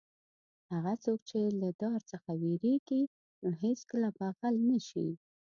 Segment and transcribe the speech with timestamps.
[0.71, 3.01] هغه څوک چې له دار څخه وېرېږي
[3.41, 5.09] نو هېڅکله به غل نه شي.